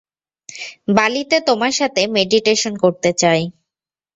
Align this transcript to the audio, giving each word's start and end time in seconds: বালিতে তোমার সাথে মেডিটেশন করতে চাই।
বালিতে 0.97 1.37
তোমার 1.47 1.73
সাথে 1.79 2.01
মেডিটেশন 2.15 2.73
করতে 2.83 3.09
চাই। 3.21 3.41